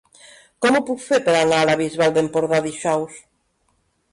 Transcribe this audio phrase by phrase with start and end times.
[0.65, 3.21] Com ho puc fer per anar a la Bisbal d'Empordà dijous?